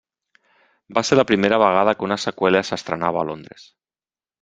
[0.99, 3.73] Va ser la primera vegada que una seqüela s'estrenava a Londres.